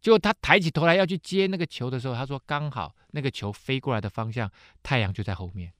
[0.00, 4.50] 结果他抬起头来要去接那个球的时候，他说刚好那个球飞过来的方向，
[4.82, 5.72] 太阳就在后面。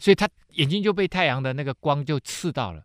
[0.00, 2.84] 所以他眼睛就被太阳的那个光就刺到了，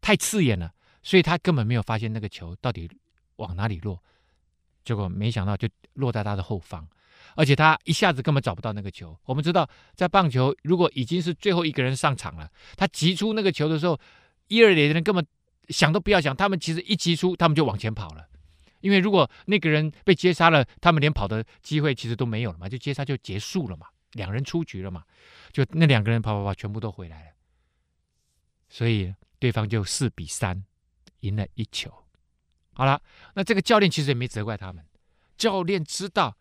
[0.00, 2.88] 太刺眼了，所以他根本没有发现那个球到底
[3.36, 4.02] 往哪里落，
[4.84, 6.86] 结果没想到就落在他的后方，
[7.38, 9.16] 而且他一下子根本找不到那个球。
[9.24, 13.96] 我们知道，在棒球如果已经是最后一个人上场了，他击出那个球的时候，
[14.48, 15.24] 一二垒的人根本
[15.68, 18.26] 想都不要想，他们其实一击出，他们就往前跑了，
[18.80, 25.04] 因为如果那个人被接杀了，他们连跑的机会其实都没有了嘛，就接杀就结束了嘛，两人出局了嘛。
[25.52, 27.30] 就那两个人跑跑跑，全部都回来了，
[28.68, 30.64] 所以对方就四比三
[31.20, 31.88] 赢了一球。
[32.72, 33.00] 好了，
[33.34, 34.84] 那这个教练其实也没责怪他们，
[35.36, 36.36] 教练知道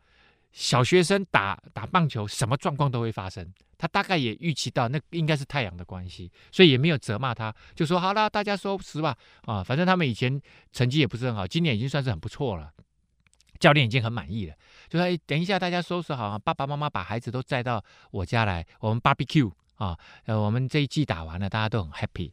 [0.57, 9.15] 小学生打打棒球什么状况都会发生，他大概也预期到那应该是太阳的关系，所以也没有责骂他，就说好了，大家收拾吧。
[9.43, 10.41] 啊，反正他们以前
[10.73, 12.73] 成绩也不是很好，今年已经算是很不错了。
[13.59, 14.55] 教练已经很满意了，
[14.89, 22.31] 就说：“哎等一下，大家收拾好，爸爸妈妈把孩子都载到我家来，我们 barbecue 啊，呃，我们这一季打完了，大家都很 happy。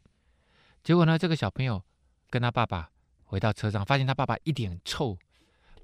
[0.83, 1.83] 结果呢，这个小朋友
[2.31, 2.89] 跟他爸爸
[3.25, 5.19] 回到车上，发现他爸爸一脸臭，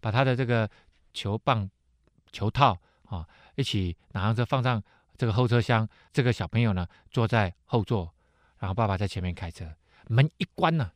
[0.00, 0.66] 把他的这个
[1.12, 1.70] 球棒、
[2.32, 4.82] 球套啊，一起拿上车放上
[5.16, 8.14] 这个后车厢，这个小朋友呢坐在后座，
[8.58, 9.74] 然后爸爸在前面开车，
[10.08, 10.92] 门一关呢、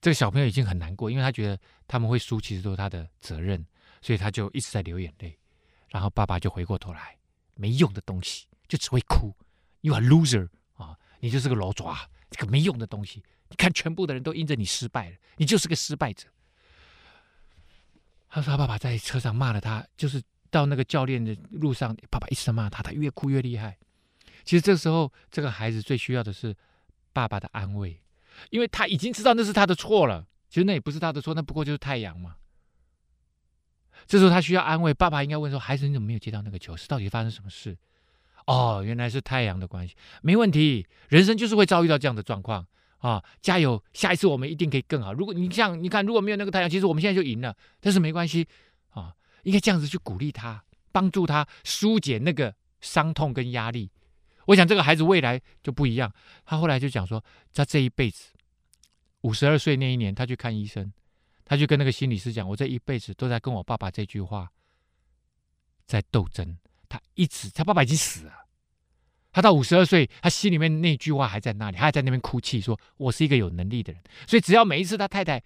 [0.00, 3.64] 这个小朋友已经很难过，因为他觉得他们会输，其实都是他的责任，
[4.00, 5.38] 所以他就一直在流眼泪。
[5.88, 7.16] 然后爸爸就回过头来，
[7.54, 9.34] 没用的东西，就只会哭
[9.80, 13.22] ，You are loser 啊，你就是个老爪，这个没用的东西。
[13.48, 16.28] 你看，全部的人都因着你失败了，你就是个失败者。
[18.38, 23.76] 他说他爸爸在车上骂了他，就是到那个教练的路上，爸爸一直在骂他，他越哭越厉害。
[24.44, 26.54] 其实这时候，这个孩子最需要的是
[27.12, 28.00] 爸爸的安慰，
[28.50, 30.26] 因为他已经知道那是他的错了。
[30.48, 32.36] 其实那也不是他的错，那不过就是太阳嘛。
[34.06, 36.74] 这时候他需要安慰，爸爸应该问说：“孩子，你怎么没有接到那个球？
[36.74, 37.76] 是到底发生什么事？”
[38.46, 39.94] 哦，原来是太阳的关系。
[40.22, 42.66] 没问题，人生就是会遭遇到这样的状况。
[42.98, 43.82] 啊，加油！
[43.92, 45.12] 下一次我们一定可以更好。
[45.12, 47.56] 如果你像你看，如果没有那个太阳，其实我们现在就赢了。
[47.80, 48.46] 但是没关系
[48.90, 53.90] 啊，应该这样子去鼓励他，帮助他疏解那个伤痛跟压力。
[54.46, 56.12] 我想这个孩子未来就不一样。
[56.44, 57.22] 他后来就讲说，
[57.54, 58.32] 他这一辈子
[59.20, 60.92] 五十二岁那一年，他去看医生，
[61.44, 64.50] 他就跟那个心理师讲：“我这一辈子都在跟我爸爸这句话
[65.86, 66.58] 在斗争。
[66.88, 68.32] 他一直，他爸爸已经死了。”
[69.30, 75.40] 他到五十二岁，他心里面那句话还在那里，他还在那边哭泣，说：“我是一个有能力的人。”所以只要每一次他太太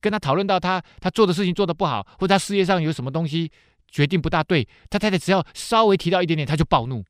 [0.00, 3.50] 跟他讨论到他他做的事情做的不好，或者他事业上有什么东西
[3.88, 7.04] 决定不大对，他太太只要稍微提到一点点，他就暴怒，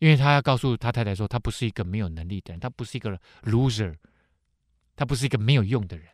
[0.00, 3.94] 因为他要告诉他太太说，他不是一个没有能力的人，他不是一个 loser，
[4.96, 6.08] 他不是一个没有用的人。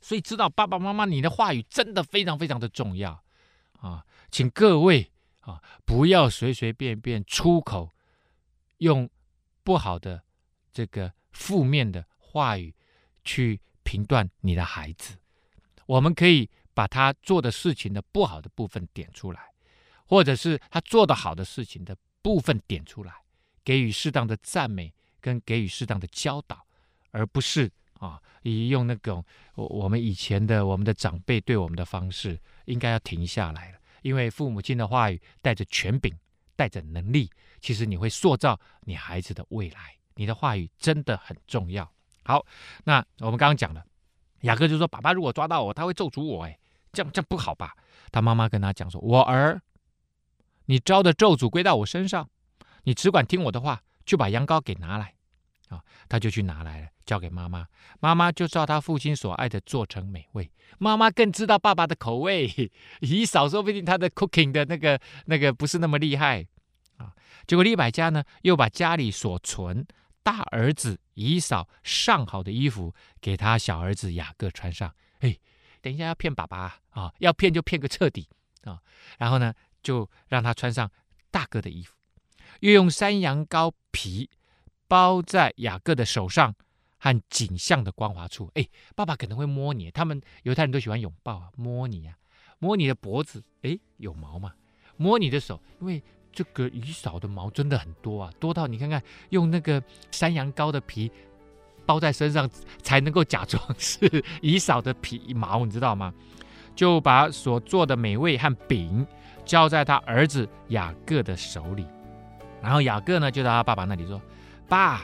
[0.00, 3.22] 所以知道爸爸妈妈，你的话语真的非常非常的重要
[3.78, 5.11] 啊，请各位。
[5.42, 7.90] 啊，不要随随便便出口
[8.78, 9.08] 用
[9.62, 10.24] 不好的
[10.72, 12.74] 这个负面的话语
[13.22, 15.16] 去评断你的孩子。
[15.86, 19.52] 我们可以把他做的事情的不好的部分点出来，
[20.06, 23.12] 或者是他做的好的事情的部分点出来，
[23.64, 26.64] 给予适当的赞美跟给予适当的教导，
[27.10, 29.24] 而不是啊，以用那种
[29.54, 33.78] 我我们以前的我们的长辈对我们的方式，应该要停下来了。
[34.02, 36.14] 因为父母亲的话语带着权柄，
[36.54, 39.96] 带着能力，其实你会塑造你孩子的未来。
[40.14, 41.90] 你的话语真的很重要。
[42.24, 42.44] 好，
[42.84, 43.84] 那我们刚刚讲了，
[44.42, 46.58] 雅各就说：“爸爸如果抓到我，他会咒诅我。”哎，
[46.92, 47.74] 这样这样不好吧？
[48.10, 49.62] 他妈妈跟他讲说：“我儿，
[50.66, 52.28] 你招的咒诅归到我身上，
[52.82, 55.14] 你只管听我的话，就把羊羔给拿来。”
[55.72, 57.66] 啊，他就去拿来了，交给妈妈。
[57.98, 60.52] 妈妈就照他父亲所爱的做成美味。
[60.78, 62.70] 妈妈更知道爸爸的口味。
[63.00, 66.46] 以嫂说不定他的 cooking 的那个那个不是那么厉害
[66.98, 67.14] 啊。
[67.46, 69.86] 结果利百加呢，又把家里所存
[70.22, 74.94] 大儿子以嫂上好的衣服给他小儿子雅各穿上。
[75.20, 75.34] 哎，
[75.80, 78.28] 等一下要骗爸爸啊，要骗就骗个彻底
[78.64, 78.78] 啊。
[79.16, 80.90] 然后呢，就让他穿上
[81.30, 81.94] 大哥的衣服，
[82.60, 84.28] 又用山羊羔皮。
[84.92, 86.54] 包在雅各的手上
[86.98, 88.50] 和颈项的光滑处。
[88.56, 92.14] 哎，爸爸可能会摸你，他们犹太人都喜欢拥抱啊，摸你啊，
[92.58, 93.42] 摸你的脖子。
[93.62, 94.52] 哎，有毛吗？
[94.98, 101.10] 摸你的手，因为这个以扫的毛真的很多啊，多到你看看，用那个山羊羔的皮
[101.86, 102.46] 包在身上，
[102.82, 106.12] 才能够假装是以扫的皮毛，你知道吗？
[106.76, 109.06] 就把所做的美味和饼
[109.46, 111.86] 交在他儿子雅各的手里，
[112.60, 114.20] 然后雅各呢，就到他爸爸那里说。
[114.68, 115.02] 爸，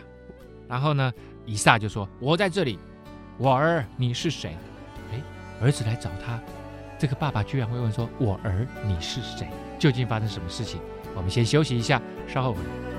[0.69, 1.13] 然后呢？
[1.47, 2.79] 以撒就说：“我在这里，
[3.39, 4.55] 我儿，你是谁？”
[5.11, 5.23] 哎，
[5.63, 6.39] 儿子来找他，
[6.99, 9.49] 这个爸爸居然会问说：“我儿，你是谁？”
[9.81, 10.79] 究竟发生什么事情？
[11.17, 12.98] 我们先休息一下，稍后回来。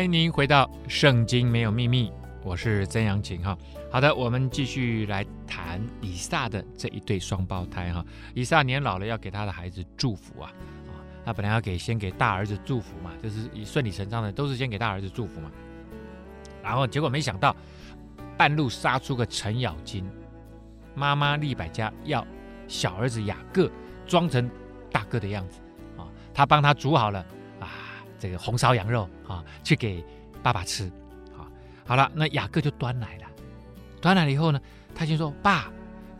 [0.00, 2.08] 欢迎您回到《圣经没有秘密》，
[2.42, 3.54] 我是曾阳晴哈。
[3.92, 8.02] 好的，我们继续来谈以撒的这一对双胞胎哈。
[8.32, 10.50] 以撒年老了，要给他的孩子祝福啊
[10.88, 15.50] 啊，他本来要给先给大儿子祝福嘛，就是以顺理成章的，都是先给大儿子祝福嘛。
[16.62, 17.54] 然后结果没想到
[18.38, 20.08] 半路杀出个程咬金，
[20.94, 22.26] 妈妈利百加要
[22.66, 23.70] 小儿子雅各
[24.06, 24.50] 装成
[24.90, 25.60] 大哥的样子
[25.98, 27.20] 啊，他帮他煮好了
[27.60, 27.68] 啊，
[28.18, 30.04] 这个红烧羊肉啊，去给
[30.42, 30.84] 爸爸吃
[31.36, 31.46] 啊。
[31.86, 33.26] 好了，那雅各就端来了，
[34.00, 34.60] 端来了以后呢，
[34.94, 35.70] 他就说爸，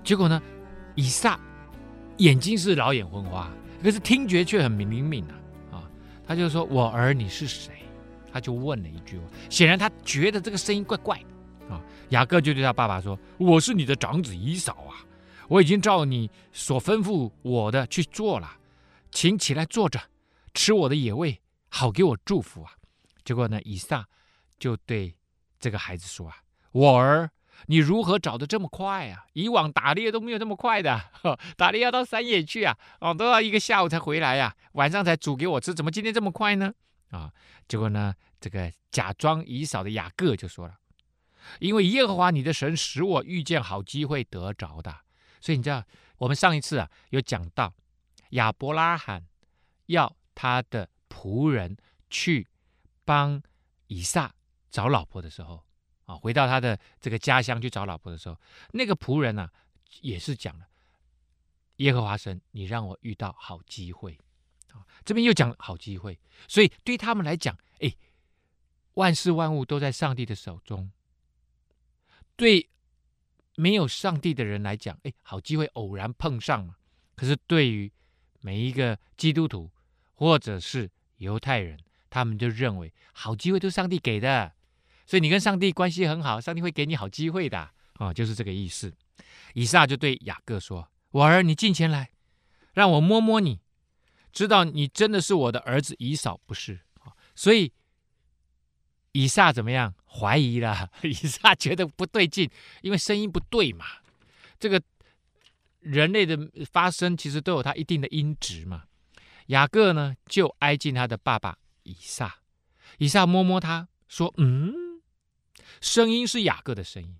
[0.04, 0.40] 结果呢，
[0.94, 1.38] 以撒
[2.18, 3.50] 眼睛是老眼昏花，
[3.82, 5.34] 可是听觉却很灵敏啊
[5.72, 5.90] 啊，
[6.26, 7.72] 他就说我儿你是谁？
[8.32, 11.82] 他就问了一句，显然他觉得这个声音怪怪的啊。
[12.10, 15.02] 雅各就对他爸爸说：“我是你的长子以扫啊，
[15.48, 18.48] 我已经照你所吩咐我的去做了，
[19.10, 20.00] 请起来坐着，
[20.54, 22.70] 吃我的野味，好给我祝福啊。”
[23.30, 24.08] 结果呢，以撒
[24.58, 25.14] 就对
[25.60, 26.38] 这个孩子说：“啊，
[26.72, 27.30] 我儿，
[27.66, 29.24] 你如何找的这么快啊？
[29.34, 31.00] 以往打猎都没有这么快的，
[31.56, 36.74] 打猎要到山野去啊，哦，都要一个下午才回来呀，晚上才煮给我吃，怎么今天这么快呢？”
[37.10, 37.32] 啊，
[37.68, 40.74] 结果呢，这个假装以扫的雅各就说了
[41.60, 44.92] ：“因为耶和华你的神使我遇见好机会得着的，
[45.40, 45.84] 所以你知道，
[46.18, 47.72] 我们上一次啊有讲到
[48.30, 49.24] 亚伯拉罕
[49.86, 51.76] 要他的仆人
[52.08, 52.48] 去
[53.04, 53.42] 帮
[53.86, 54.34] 以撒
[54.70, 55.64] 找老婆的时候
[56.04, 58.38] 啊，回到他的这个家乡去找老婆的时候，
[58.72, 59.52] 那个仆人呢、啊、
[60.00, 60.66] 也是讲了
[61.76, 64.18] 耶和华神，你让我遇到好机会。”
[65.04, 67.92] 这边又讲好机会，所以对他们来讲，哎，
[68.94, 70.90] 万事万物都在上帝的手中。
[72.36, 72.70] 对
[73.56, 76.76] 没有上帝的人来讲，哎，好机会偶然碰上嘛。
[77.16, 77.92] 可是对于
[78.40, 79.70] 每一个基督徒
[80.14, 81.78] 或者是犹太人，
[82.10, 84.52] 他们就认为好机会都是上帝给的，
[85.06, 88.92] 所以你跟上帝关系很好，上帝会给你好机会的啊，哦，就是这个意思。
[89.54, 92.10] 以撒就对雅各说：“我儿，你近前来，
[92.74, 93.60] 让我摸摸你。”
[94.32, 96.80] 知道你真的是我的儿子以扫，不是？
[97.34, 97.72] 所以
[99.12, 99.92] 以撒怎么样？
[100.06, 100.88] 怀疑了。
[101.02, 102.48] 以撒觉得不对劲，
[102.82, 103.86] 因为声音不对嘛。
[104.58, 104.80] 这个
[105.80, 106.38] 人类的
[106.70, 108.84] 发声其实都有它一定的音质嘛。
[109.46, 111.58] 雅各呢，就挨近他的爸爸
[111.90, 112.36] 以撒。
[112.98, 114.72] 以撒摸摸他，说：“嗯，
[115.80, 117.16] 声音是雅各的声音，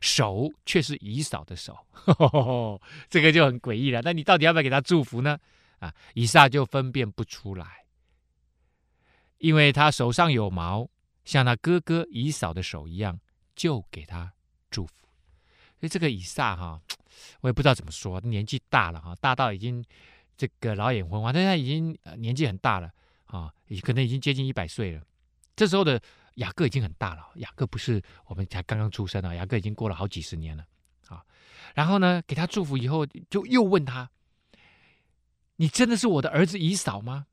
[0.00, 1.76] 手却是以扫的手。
[1.90, 4.00] 呵呵呵”这个就很诡异了。
[4.02, 5.38] 那你到底要不要给他祝福呢？
[5.78, 7.84] 啊，以撒就分辨不出来，
[9.38, 10.88] 因为他手上有毛，
[11.24, 13.18] 像他哥哥以扫的手一样，
[13.54, 14.32] 就给他
[14.70, 14.92] 祝福。
[15.78, 16.80] 所以这个以撒哈，
[17.40, 19.84] 我也不知道怎么说，年纪大了哈，大到已经
[20.36, 22.90] 这个老眼昏花，但他已经年纪很大了
[23.28, 25.02] 啊，可能已经接近一百岁了。
[25.56, 26.00] 这时候的
[26.34, 30.64] 雅各已经很大了，雅各不是我们才刚刚出生啊，雅各已经过了好几十年了
[31.08, 31.24] 啊。
[31.74, 34.10] 然后呢，给他祝福以后，就又问他。
[35.56, 37.26] 你真的是我的儿子以扫吗？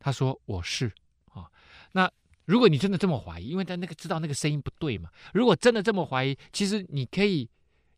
[0.00, 0.92] 他说我是
[1.32, 1.46] 啊。
[1.92, 2.10] 那
[2.44, 5.10] 如果你真的这么怀疑，因为他那个知道那个声音不对嘛。
[5.32, 7.48] 如果真的这么怀疑，其实你可以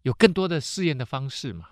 [0.02, 1.70] 有更多的试验的方式嘛。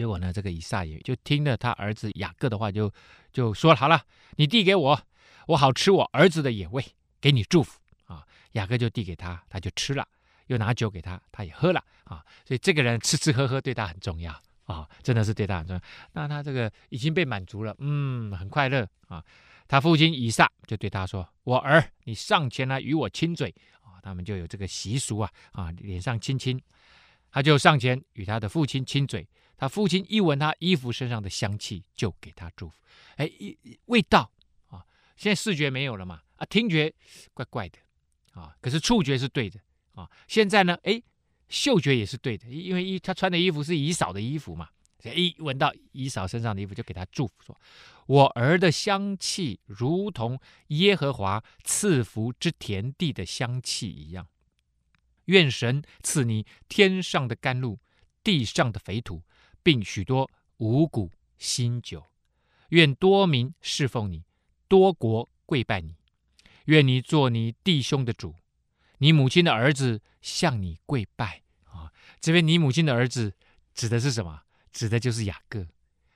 [0.00, 2.94] 结果呢，这个以撒也就听了他儿子雅各的话就，就
[3.32, 4.02] 就说好了，
[4.36, 4.98] 你递给我，
[5.46, 6.82] 我好吃我儿子的野味，
[7.20, 8.26] 给你祝福啊。
[8.52, 10.08] 雅各就递给他，他就吃了，
[10.46, 12.24] 又拿酒给他，他也喝了啊。
[12.46, 14.34] 所以这个人吃吃喝喝对他很重要。
[14.64, 15.82] 啊、真的是对他很重要。
[16.12, 19.22] 那他这个已经被满足了，嗯，很快乐啊。
[19.68, 26.58] 他父亲以撒就对他说：“我儿，你上前来与我亲嘴啊。”他们就有这个习俗啊，啊，脸上亲亲。
[27.30, 29.28] 他就上前与他的父亲亲嘴。
[29.60, 32.74] 他父亲一闻他衣服身上的香气，就给他祝福。
[33.16, 33.30] 哎，
[33.84, 34.32] 味道
[34.68, 34.82] 啊，
[35.16, 36.92] 现在视觉没有了嘛，啊，听觉
[37.34, 37.78] 怪怪的
[38.32, 39.60] 啊，可是触觉是对的
[39.92, 40.10] 啊。
[40.26, 41.02] 现在呢，哎。
[41.52, 44.68] 嗅觉也是对的，因为一他穿的衣服是以嫂的衣服嘛，
[45.02, 47.60] 一闻到以嫂身上的衣服，就给他祝福说
[48.06, 54.28] ：“我儿的香气如同耶和华赐福之田地的香气一样。
[55.24, 57.80] 愿神赐你天上的甘露，
[58.22, 59.20] 地上的肥土，
[59.62, 62.06] 并许多五谷新酒。
[62.70, 64.24] 愿多民侍奉你，
[64.68, 65.96] 多国跪拜你。
[66.66, 68.34] 愿你做你弟兄的主。”
[69.02, 71.90] 你母亲的儿子向你跪拜啊！
[72.20, 73.34] 这边你母亲的儿子
[73.74, 74.42] 指的是什么？
[74.72, 75.66] 指的就是雅各。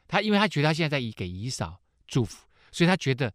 [0.06, 3.32] 他因为他觉得他现在在给以嫂祝福，所以他觉得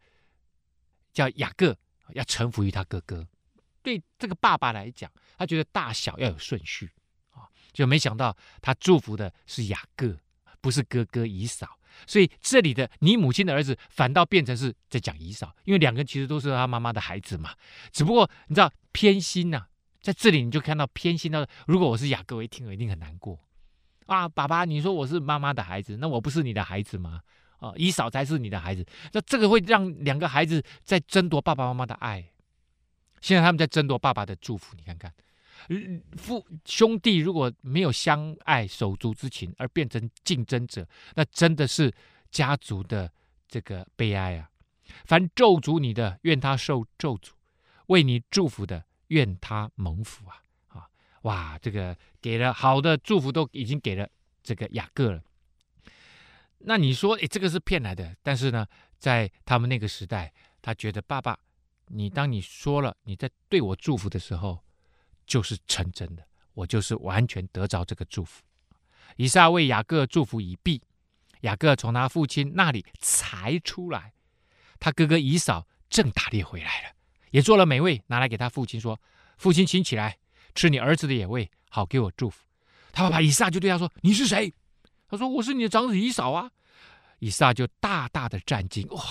[1.12, 1.76] 叫雅各
[2.14, 3.28] 要臣服于他哥哥。
[3.82, 6.91] 对这个爸爸来讲，他觉得大小要有顺序，
[7.80, 10.17] 就没想到他祝福的是雅各，
[10.59, 11.80] 不是哥哥以扫。
[12.05, 17.53] 所以这里的你母亲的儿子反倒变成是在讲以扫，因为两个其实都是他妈妈的孩子嘛。
[17.93, 19.67] 只不过你知道偏心呐、啊，
[20.01, 23.39] 在这里你就看到偏心到，如果我是雅各，我一听我一定很难过
[24.07, 24.27] 啊！
[24.27, 27.21] 爸爸，你说我是妈妈的孩子，那我不是你的孩子吗？
[27.59, 32.25] 啊，以扫才是你的孩子，那这个会让两个孩子在争夺爸爸妈妈的爱。
[33.21, 35.13] 现在他们在争夺爸爸的祝福，你看看。
[36.17, 41.93] 父兄弟如果没有相爱手足之情而变成竞争者，那真的是
[42.32, 43.11] 家族的
[43.47, 44.49] 这个悲哀啊！
[45.05, 47.30] 凡咒诅你的，愿他受咒诅；
[47.88, 50.43] 为你祝福的，愿他蒙福啊！
[50.70, 50.89] 啊，
[51.22, 54.09] 哇，这个给了好的祝福，都已经给了
[54.41, 55.24] 这个雅各了。
[56.59, 58.15] 那你说，哎，这个是骗来的？
[58.24, 58.65] 但是呢，
[58.97, 61.38] 在他们那个时代，他觉得爸爸，
[61.88, 64.63] 你当你说了你在对我祝福的时候，
[65.30, 68.41] 就是成真的，我就是完全得着这个祝福。
[69.15, 70.82] 以撒为雅各祝福已毕，
[71.41, 74.11] 雅各从他父亲那里才出来。
[74.80, 76.89] 他哥哥以扫正打猎回来了，
[77.30, 78.99] 也做了美味，拿来给他父亲说
[79.38, 80.17] ：“父亲，请起来
[80.55, 82.43] 吃你儿子的野味，好给我祝福。”
[82.91, 84.51] 他爸爸以撒就对他说：“你是谁？”
[85.07, 86.49] 他说：“我是你的长子以扫啊。”
[87.19, 89.03] 以撒就大大的战惊，哇，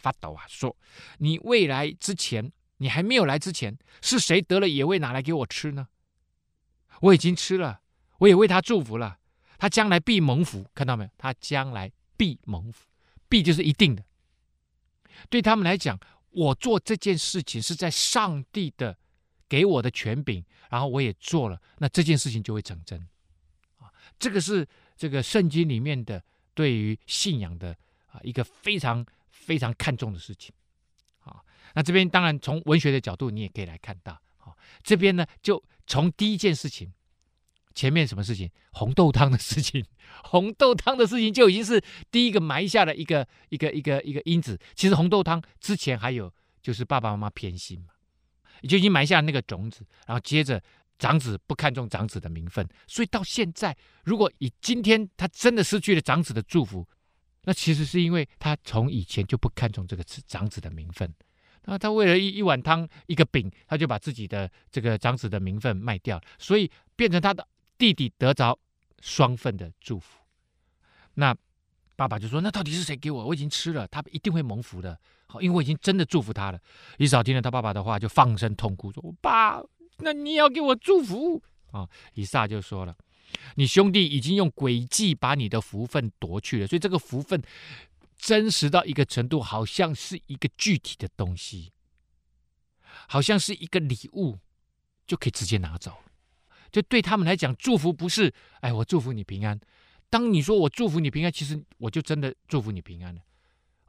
[0.00, 0.74] 发抖啊，说
[1.18, 2.50] ：“你未来之前，
[2.80, 5.88] 你还没有来之前，是谁得了野味拿来给我吃呢？
[7.00, 7.80] 我已经吃了，
[8.18, 9.18] 我也为他祝福了，
[9.56, 10.68] 他将来必蒙福。
[10.74, 11.10] 看到没有？
[11.16, 12.86] 他将来必蒙福，
[13.28, 14.04] 必就是一定的。
[15.28, 15.98] 对他们来讲，
[16.30, 18.98] 我做这件事情是在上帝的
[19.48, 23.08] 给我的权柄，然后我也做了，那这件事情就会成真。
[23.78, 24.66] 啊，这个是。”
[25.00, 26.22] 这个圣经里面的
[26.52, 27.74] 对于信仰的
[28.08, 30.52] 啊一个非常非常看重的事情，
[31.74, 36.92] 那这边当然从文学的角度你也可以来看到，啊，这边呢就从第一件事情，
[37.74, 39.84] 前面什么事情，红豆汤的事情，
[40.24, 44.58] 红豆汤的事情就已经是第一个埋下了一个一个一个一个因子。
[44.74, 47.94] 其实红豆汤之前还有就是爸爸妈妈偏心嘛，
[48.68, 50.62] 就已经埋下那个种子，然后接着。
[51.00, 56.86] 长子不看重长子的名分，所以到现在，如果以今天他真的失去了长子的祝福，
[57.44, 61.10] 那其实是因为他从以前就不看重这个长子的名分。
[61.64, 67.46] 那他为了一一碗汤、一个饼，他就把自己的这个长子的名分卖掉，所以变成他的
[67.76, 68.58] 弟弟得着
[69.00, 70.20] 双份的祝福。
[71.14, 71.36] 那
[71.96, 73.26] 爸爸就说：“那到底是谁给我？
[73.26, 74.98] 我已经吃了，他一定会蒙福的。
[75.26, 76.58] 好，因为我已经真的祝福他了。”
[76.96, 79.62] 以扫听了他爸爸的话，就放声痛哭，说：“爸。”
[80.02, 81.42] 那你也要给我祝福
[81.72, 81.86] 啊！
[82.14, 82.96] 以撒就说了
[83.56, 87.38] ：“你兄弟已经用诡计把你的福分夺去了，所以这个福分
[88.20, 91.72] 真实到一个程度，好像是一个具体的东西，
[93.08, 94.38] 好像是一个礼物，
[95.06, 95.96] 就可以直接拿走。
[96.70, 99.58] 就对他们来讲，祝福不是哎，我祝福你平安。
[100.10, 103.22] 当你说我祝福你平安，其实我就真的祝福你平安了。”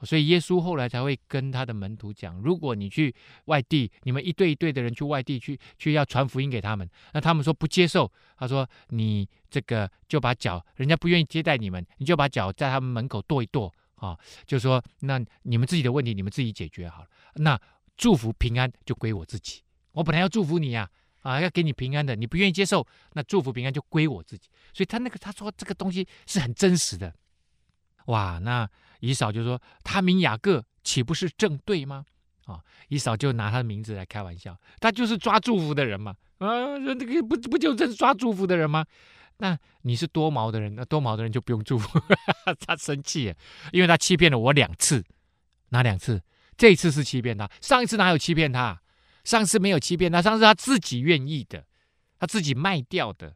[0.03, 3.13] 所以耶稣后来才会跟他的门徒讲：如果你去
[3.45, 8.11] 外地，你们一对一对的人去外地去，去要传福音给他们，那他们说不接受。
[8.37, 13.71] 他说：你这个就把脚，人家不愿意接待你们，你就把脚在他们门口跺一跺
[14.01, 17.07] 啊，就说那你们自己的问题你们自己解决好了。
[17.35, 17.59] 那
[17.95, 20.89] 祝福平安就归我自己，我本来要祝福你呀，
[21.21, 24.49] 啊，要给你平安的，你不愿意接受，那祝福平安就归我自己。
[24.73, 27.13] 所以他那个他说这个东西是很真实的。
[28.07, 28.67] 哇，那
[29.01, 32.03] 以嫂就说他名雅各，岂不是正对吗？
[32.45, 36.15] 啊、哦，以扫就拿他的名字来开玩笑，他就是抓祝福的人嘛。
[36.39, 38.83] 啊，这个不不就真抓祝福的人吗？
[39.41, 41.99] 那你是多毛的人，那多毛的人就不用祝福。
[42.63, 43.33] 他生气，
[43.73, 45.03] 因为他欺骗了我两次，
[45.69, 46.21] 哪两次？
[46.55, 48.79] 这一次是欺骗他，上一次哪有欺骗他？
[49.23, 51.65] 上次没有欺骗他，上次他自己愿意的，
[52.19, 53.35] 他自己卖掉的。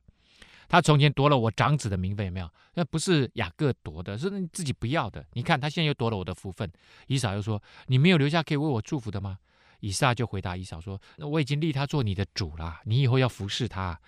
[0.67, 2.47] 他从前夺了我长子的名分，有没有？
[2.75, 5.25] 那不是雅各夺的，是自己不要的。
[5.33, 6.71] 你看他现在又夺了我的福分。
[7.07, 9.39] 以扫又说：“你没有留下可以为我祝福的吗？”
[9.81, 13.99] 以撒就回答以扫说：“那我已经立他做你的主了，你以后要服侍他，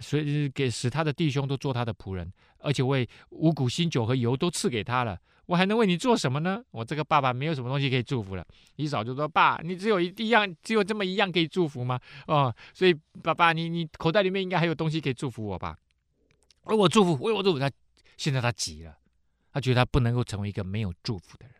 [0.00, 5.18] 所以给使他的弟兄都做他的仆人，而且为五谷新酒和油都赐给他了。
[5.46, 6.62] 我还能为你做什么呢？
[6.72, 8.46] 我这个爸爸没有什么东西可以祝福了。”
[8.76, 11.98] 姨嫂就说：“爸，你只有一一样，只有这么一样可以祝福吗？
[12.26, 15.78] 哦，所以爸爸，你你口袋里面应该还有东西可以祝福我吧？”
[16.64, 17.58] 为我祝福，为我祝福。
[17.58, 17.70] 他
[18.18, 18.94] 现在他急了，
[19.50, 21.54] 他觉得他不能够成为一个没有祝福的人。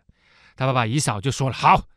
[0.55, 1.89] 他爸爸姨嫂就说了：“好，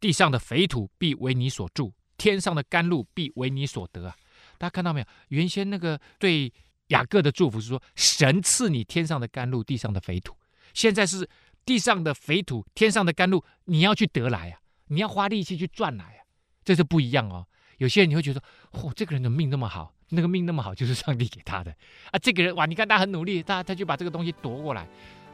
[0.00, 4.16] 地上的肥土必为你所住，天上的甘露必为你所得啊！”
[4.60, 5.06] 大家看到没有？
[5.28, 6.52] 原先那个对
[6.88, 10.36] 雅各的祝福是说，神赐你天上的甘露，地上的肥土。
[10.74, 11.26] 现在是
[11.64, 16.20] 地上的肥土，天上的甘露，你要去得来啊，你要花力气去赚来啊，
[16.62, 17.46] 这是不一样哦。
[17.78, 18.42] 有些人你会觉得，
[18.72, 19.94] 嚯，这个人的命那么好。
[20.12, 21.70] 那个命那么好，就是上帝给他的
[22.10, 22.18] 啊！
[22.18, 24.84] 这个人哇，你看他很努力，他他就把这个东西夺过来。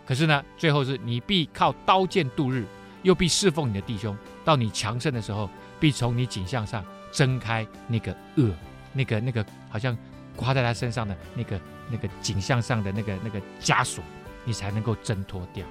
[0.05, 2.67] 可是呢，最后是你必靠刀剑度日，
[3.03, 4.15] 又必侍奉你的弟兄。
[4.45, 5.49] 到你强盛的时候，
[5.81, 8.55] 必从你颈项上挣开那个恶，
[8.97, 9.97] 那个那个好像
[10.35, 14.03] 挂在他身上的那个那个景象上的那个那个枷锁，
[14.45, 15.67] 你才能够挣脱掉。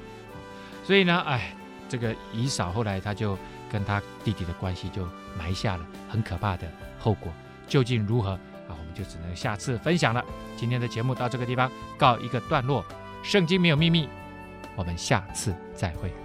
[0.83, 1.53] 所以呢，哎，
[1.89, 3.37] 这个以嫂后来他就
[3.71, 5.07] 跟他弟弟的关系就
[5.37, 7.31] 埋下了很可怕的后果。
[7.67, 8.39] 究竟如何啊？
[8.69, 8.93] 我们？
[8.93, 10.23] 就只能下次分享了。
[10.55, 12.85] 今天的节目到这个地方告一个段落。
[13.23, 14.07] 圣经没有秘密，
[14.75, 16.24] 我们下次再会。